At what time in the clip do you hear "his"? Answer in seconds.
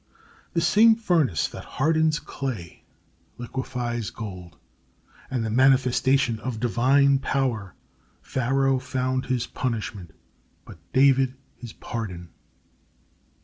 9.27-9.45, 11.55-11.73